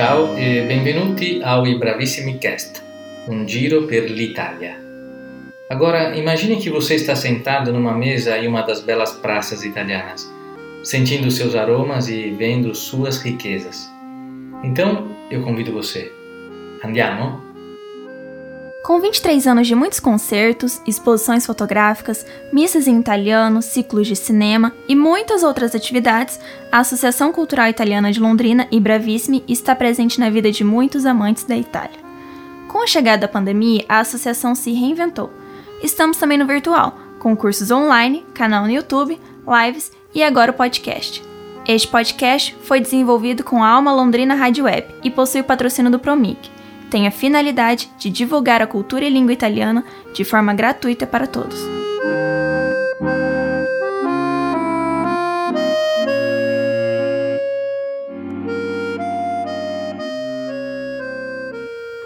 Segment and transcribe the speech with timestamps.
[0.00, 2.80] Ciao e benvenuti ao I Bravissimi Cast,
[3.28, 4.80] um giro per l'Italia.
[5.68, 10.26] Agora, imagine que você está sentado numa mesa em uma das belas praças italianas,
[10.82, 13.90] sentindo seus aromas e vendo suas riquezas.
[14.64, 16.10] Então, eu convido você.
[16.82, 17.49] Andiamo?
[18.82, 24.96] Com 23 anos de muitos concertos, exposições fotográficas, missas em italiano, ciclos de cinema e
[24.96, 26.40] muitas outras atividades,
[26.72, 31.44] a Associação Cultural Italiana de Londrina e Bravissimi está presente na vida de muitos amantes
[31.44, 31.98] da Itália.
[32.68, 35.30] Com a chegada da pandemia, a associação se reinventou.
[35.82, 41.22] Estamos também no virtual, com cursos online, canal no YouTube, lives e agora o podcast.
[41.68, 45.98] Este podcast foi desenvolvido com a Alma Londrina Rádio Web e possui o patrocínio do
[45.98, 46.59] Promic
[46.90, 51.56] tem a finalidade de divulgar a cultura e língua italiana de forma gratuita para todos.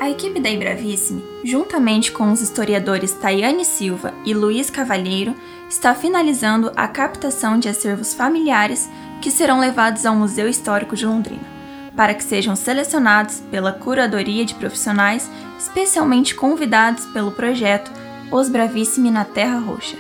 [0.01, 5.35] A equipe da Ibravissime, juntamente com os historiadores Tayane Silva e Luiz Cavalheiro,
[5.69, 8.89] está finalizando a captação de acervos familiares
[9.23, 11.54] que serão levados ao Museu Histórico de Londrina
[11.97, 17.91] para que sejam selecionados pela curadoria de profissionais especialmente convidados pelo projeto
[18.31, 19.97] Os Bravissimi na Terra Roxa.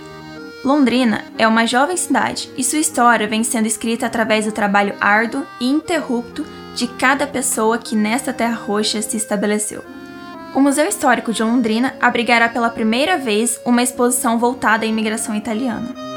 [0.64, 5.44] Londrina é uma jovem cidade e sua história vem sendo escrita através do trabalho árduo
[5.60, 9.84] e interrupto de cada pessoa que nesta Terra Roxa se estabeleceu.
[10.54, 16.13] O Museu Histórico de Londrina abrigará pela primeira vez uma exposição voltada à imigração italiana.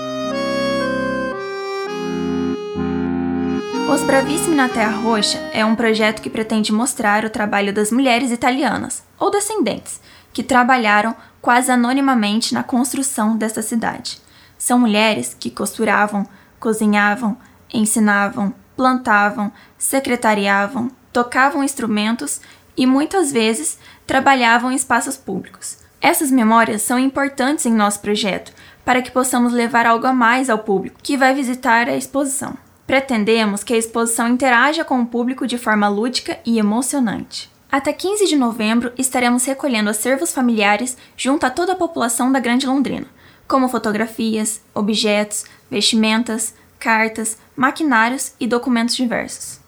[3.90, 8.32] Os Bravissimi na Terra Roxa é um projeto que pretende mostrar o trabalho das mulheres
[8.32, 10.02] italianas, ou descendentes,
[10.34, 14.20] que trabalharam quase anonimamente na construção desta cidade.
[14.58, 16.28] São mulheres que costuravam,
[16.60, 17.38] cozinhavam,
[17.74, 22.42] ensinavam, plantavam, secretariavam, tocavam instrumentos
[22.76, 25.78] e muitas vezes trabalhavam em espaços públicos.
[26.02, 28.52] Essas memórias são importantes em nosso projeto
[28.84, 32.67] para que possamos levar algo a mais ao público que vai visitar a exposição.
[32.88, 37.52] Pretendemos que a exposição interaja com o público de forma lúdica e emocionante.
[37.70, 42.66] Até 15 de novembro estaremos recolhendo acervos familiares junto a toda a população da Grande
[42.66, 43.08] Londrina,
[43.46, 49.60] como fotografias, objetos, vestimentas, cartas, maquinários e documentos diversos.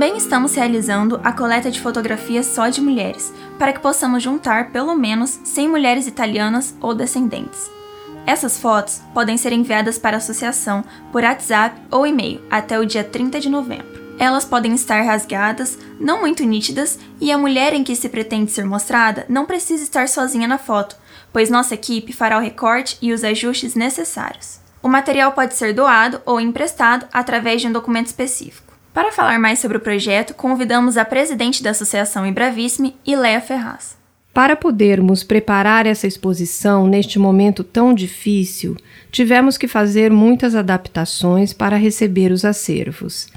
[0.00, 4.94] Também estamos realizando a coleta de fotografias só de mulheres, para que possamos juntar pelo
[4.94, 7.70] menos 100 mulheres italianas ou descendentes.
[8.24, 13.04] Essas fotos podem ser enviadas para a associação por WhatsApp ou e-mail até o dia
[13.04, 14.16] 30 de novembro.
[14.18, 18.64] Elas podem estar rasgadas, não muito nítidas, e a mulher em que se pretende ser
[18.64, 20.96] mostrada não precisa estar sozinha na foto,
[21.30, 24.60] pois nossa equipe fará o recorte e os ajustes necessários.
[24.82, 28.69] O material pode ser doado ou emprestado através de um documento específico.
[28.92, 33.96] Para falar mais sobre o projeto, convidamos a presidente da Associação Ibravissime, Iléa Ferraz.
[34.34, 38.76] Para podermos preparar essa exposição neste momento tão difícil,
[39.10, 43.28] tivemos que fazer muitas adaptações para receber os acervos.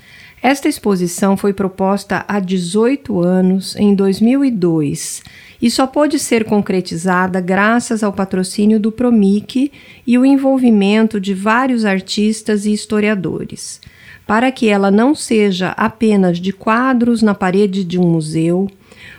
[0.42, 5.22] Esta exposição foi proposta há 18 anos, em 2002,
[5.62, 9.72] e só pôde ser concretizada graças ao patrocínio do Promic
[10.06, 13.80] e o envolvimento de vários artistas e historiadores
[14.26, 18.70] para que ela não seja apenas de quadros na parede de um museu,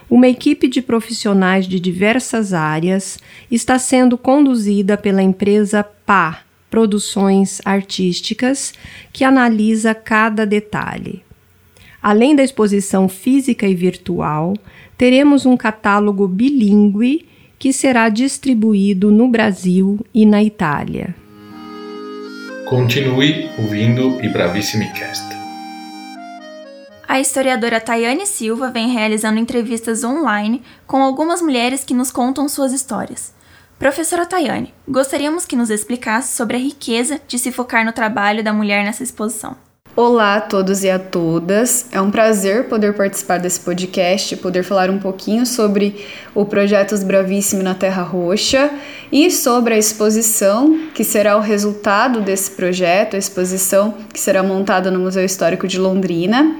[0.08, 3.18] uma equipe de profissionais de diversas áreas
[3.50, 8.74] está sendo conduzida pela empresa PA Produções Artísticas,
[9.12, 11.22] que analisa cada detalhe.
[12.02, 14.54] Além da exposição física e virtual,
[14.98, 17.26] teremos um catálogo bilíngue
[17.58, 21.14] que será distribuído no Brasil e na Itália.
[22.74, 25.24] Continue ouvindo e Bravissimi Cast.
[27.06, 32.72] A historiadora Tayane Silva vem realizando entrevistas online com algumas mulheres que nos contam suas
[32.72, 33.32] histórias.
[33.78, 38.52] Professora Tayane, gostaríamos que nos explicasse sobre a riqueza de se focar no trabalho da
[38.52, 39.56] mulher nessa exposição.
[39.96, 41.86] Olá a todos e a todas.
[41.92, 46.04] É um prazer poder participar desse podcast, poder falar um pouquinho sobre
[46.34, 48.72] o projeto Os Bravíssimo na Terra Roxa
[49.12, 54.90] e sobre a exposição que será o resultado desse projeto, a exposição que será montada
[54.90, 56.56] no Museu Histórico de Londrina.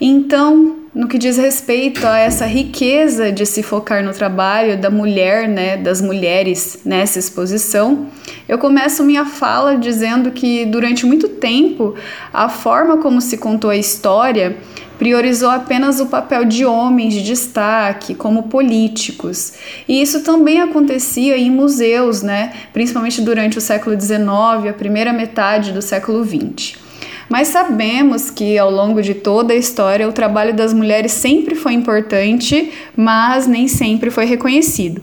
[0.00, 5.48] Então, no que diz respeito a essa riqueza de se focar no trabalho da mulher,
[5.48, 8.08] né, das mulheres nessa exposição,
[8.46, 11.94] Eu começo minha fala dizendo que durante muito tempo
[12.32, 14.58] a forma como se contou a história
[14.98, 19.54] priorizou apenas o papel de homens de destaque, como políticos.
[19.88, 22.52] E isso também acontecia em museus, né?
[22.72, 24.20] principalmente durante o século XIX,
[24.68, 26.84] a primeira metade do século XX.
[27.28, 31.72] Mas sabemos que ao longo de toda a história o trabalho das mulheres sempre foi
[31.72, 35.02] importante, mas nem sempre foi reconhecido.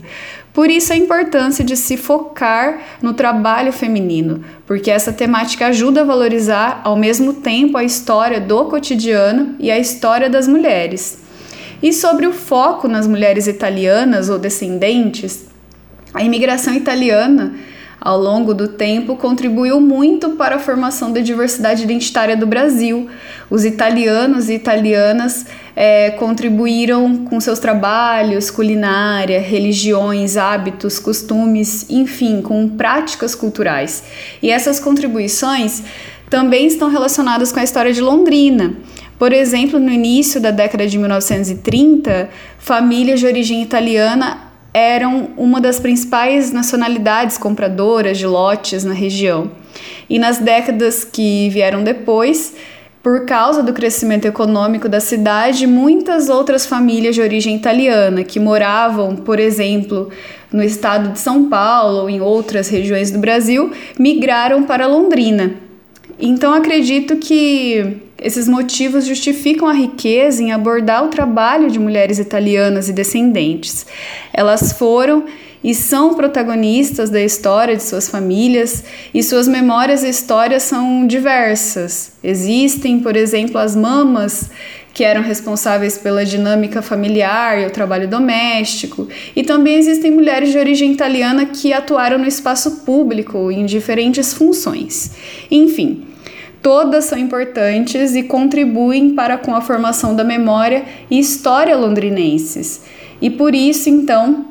[0.52, 6.04] Por isso a importância de se focar no trabalho feminino, porque essa temática ajuda a
[6.04, 11.20] valorizar ao mesmo tempo a história do cotidiano e a história das mulheres.
[11.82, 15.46] E sobre o foco nas mulheres italianas ou descendentes,
[16.12, 17.54] a imigração italiana
[18.04, 23.08] ao longo do tempo, contribuiu muito para a formação da diversidade identitária do Brasil.
[23.48, 25.46] Os italianos e italianas
[25.76, 34.02] é, contribuíram com seus trabalhos, culinária, religiões, hábitos, costumes, enfim, com práticas culturais.
[34.42, 35.84] E essas contribuições
[36.28, 38.74] também estão relacionadas com a história de Londrina.
[39.16, 42.28] Por exemplo, no início da década de 1930,
[42.58, 49.50] famílias de origem italiana eram uma das principais nacionalidades compradoras de lotes na região.
[50.08, 52.54] E nas décadas que vieram depois,
[53.02, 59.16] por causa do crescimento econômico da cidade, muitas outras famílias de origem italiana que moravam,
[59.16, 60.08] por exemplo,
[60.52, 65.71] no estado de São Paulo ou em outras regiões do Brasil, migraram para Londrina.
[66.18, 72.88] Então acredito que esses motivos justificam a riqueza em abordar o trabalho de mulheres italianas
[72.88, 73.86] e descendentes.
[74.32, 75.24] Elas foram
[75.64, 82.12] e são protagonistas da história de suas famílias, e suas memórias e histórias são diversas.
[82.22, 84.50] Existem, por exemplo, as mamas
[84.92, 90.58] que eram responsáveis pela dinâmica familiar e o trabalho doméstico, e também existem mulheres de
[90.58, 95.12] origem italiana que atuaram no espaço público em diferentes funções.
[95.50, 96.04] Enfim,
[96.60, 102.82] todas são importantes e contribuem para com a formação da memória e história londrinenses.
[103.20, 104.46] E por isso, então,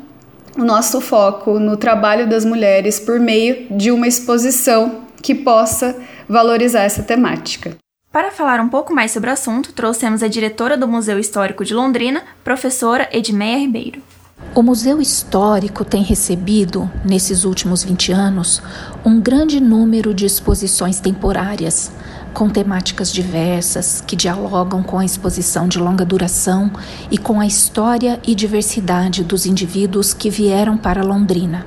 [0.58, 5.96] o nosso foco no trabalho das mulheres por meio de uma exposição que possa
[6.28, 7.78] valorizar essa temática.
[8.12, 11.74] Para falar um pouco mais sobre o assunto, trouxemos a diretora do Museu Histórico de
[11.74, 14.02] Londrina, professora Edmeia Ribeiro.
[14.54, 18.62] O Museu Histórico tem recebido, nesses últimos 20 anos,
[19.06, 21.90] um grande número de exposições temporárias,
[22.34, 26.70] com temáticas diversas que dialogam com a exposição de longa duração
[27.10, 31.66] e com a história e diversidade dos indivíduos que vieram para Londrina.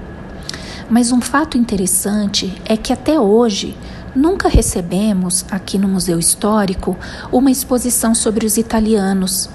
[0.90, 3.75] Mas um fato interessante é que até hoje
[4.14, 6.96] nunca recebemos, aqui no Museu Histórico,
[7.32, 9.49] uma exposição sobre os italianos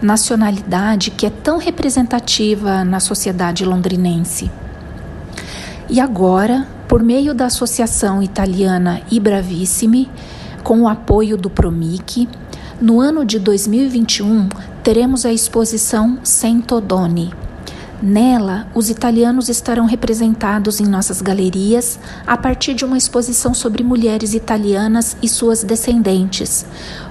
[0.00, 4.50] nacionalidade que é tão representativa na sociedade londrinense.
[5.88, 10.10] E agora, por meio da Associação Italiana I Bravissimi,
[10.62, 12.28] com o apoio do Promic,
[12.80, 14.48] no ano de 2021
[14.82, 17.32] teremos a exposição Sentodoni
[18.02, 24.34] Nela, os italianos estarão representados em nossas galerias a partir de uma exposição sobre mulheres
[24.34, 26.66] italianas e suas descendentes,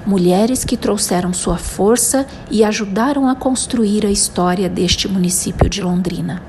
[0.05, 6.43] mulheres que trouxeram sua força e ajudaram a construir a história deste município de Londrina.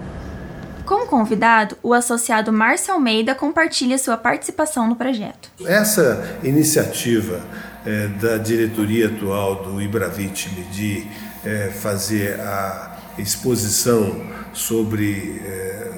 [0.84, 5.50] Como convidado, o associado Márcio Almeida compartilha sua participação no projeto.
[5.64, 7.40] Essa iniciativa
[7.86, 11.06] é, da diretoria atual do Ibravitme de
[11.44, 15.90] é, fazer a exposição sobre eh,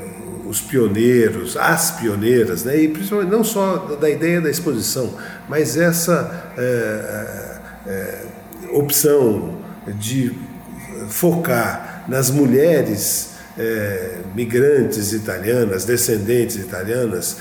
[0.46, 2.76] os pioneiros, as pioneiras, né?
[2.76, 5.14] e principalmente não só da ideia da exposição,
[5.48, 8.24] mas essa eh, eh,
[8.72, 9.58] opção
[9.98, 10.32] de
[11.08, 13.34] focar nas mulheres
[14.34, 17.36] migrantes italianas, descendentes italianas,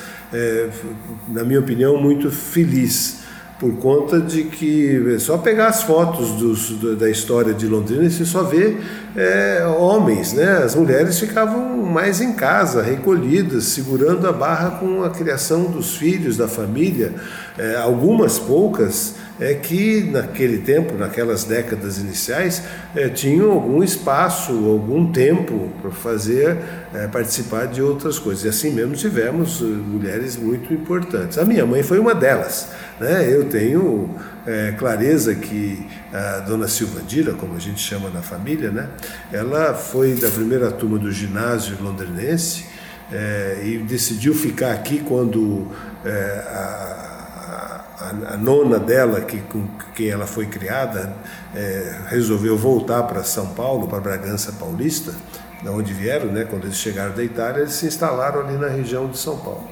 [1.27, 3.22] na minha opinião, muito feliz
[3.63, 8.11] por conta de que é só pegar as fotos dos, da história de Londrina e
[8.11, 8.75] você só vê
[9.15, 10.57] é, homens, né?
[10.57, 16.35] As mulheres ficavam mais em casa, recolhidas, segurando a barra com a criação dos filhos,
[16.35, 17.13] da família.
[17.57, 22.63] É, algumas poucas é que naquele tempo, naquelas décadas iniciais,
[22.95, 26.57] é, tinham algum espaço, algum tempo para fazer
[26.93, 28.45] é, participar de outras coisas.
[28.45, 31.37] E assim mesmo tivemos uh, mulheres muito importantes.
[31.37, 32.69] A minha mãe foi uma delas.
[32.99, 33.27] Né?
[33.27, 38.89] Eu tenho é, clareza que a dona Silvandira, como a gente chama na família, né?
[39.31, 42.65] ela foi da primeira turma do ginásio londrinense
[43.11, 45.67] é, e decidiu ficar aqui quando
[46.05, 46.92] é, a,
[47.99, 51.13] a, a, nona dela, que, com quem ela foi criada,
[51.55, 55.13] é, resolveu voltar para São Paulo, para Bragança Paulista,
[55.63, 56.45] da onde vieram, né?
[56.49, 59.69] quando eles chegaram da Itália, eles se instalaram ali na região de São Paulo.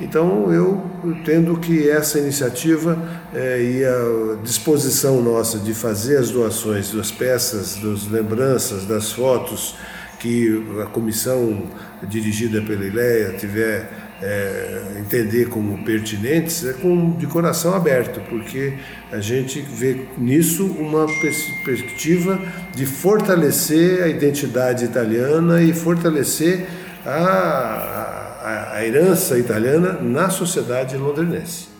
[0.00, 2.98] Então eu entendo que essa iniciativa
[3.32, 9.76] é, e a disposição nossa de fazer as doações das peças, das lembranças, das fotos
[10.18, 11.64] que a comissão
[12.02, 13.88] dirigida pela ILEA tiver
[14.22, 18.74] é, entender como pertinentes é com, de coração aberto, porque
[19.10, 22.40] a gente vê nisso uma perspectiva
[22.74, 26.66] de fortalecer a identidade italiana e fortalecer
[27.04, 31.74] a, a, a herança italiana na sociedade londrinense.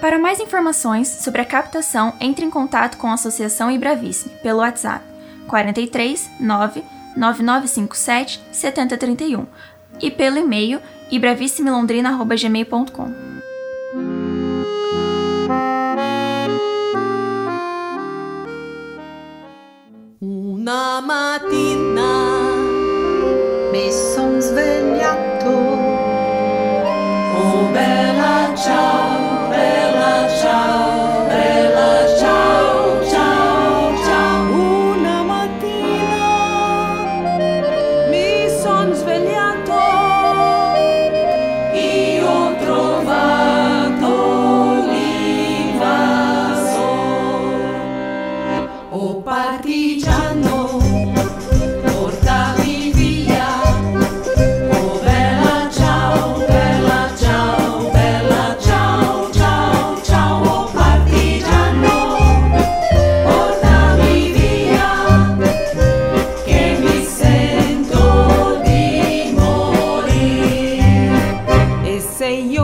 [0.00, 5.02] Para mais informações sobre a captação, entre em contato com a Associação Ibravissime pelo WhatsApp
[5.48, 6.82] 43 9
[7.16, 9.46] 9957 7031
[10.00, 13.14] e pelo e-mail ibravissimilondrina.gmail.com.
[20.20, 22.12] Una mattina
[23.70, 25.50] mi son svegliato.
[27.36, 29.13] Oh bella ciao,
[72.34, 72.63] E se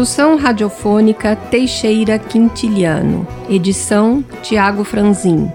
[0.00, 3.28] Produção radiofônica Teixeira Quintiliano.
[3.50, 5.52] Edição Tiago Franzin.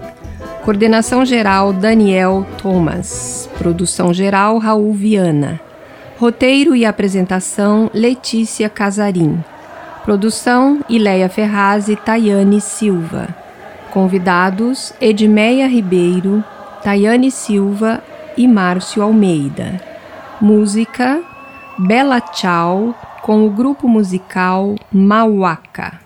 [0.63, 3.49] Coordenação geral Daniel Thomas.
[3.57, 5.59] Produção geral Raul Viana.
[6.19, 9.43] Roteiro e apresentação Letícia Casarim.
[10.03, 13.29] Produção Ileia Ferraz e Tayane Silva.
[13.89, 16.43] Convidados Edmeia Ribeiro,
[16.83, 17.99] Tayane Silva
[18.37, 19.81] e Márcio Almeida.
[20.39, 21.19] Música
[21.79, 22.93] Bela Tchau
[23.25, 26.04] com o grupo musical Mauaca.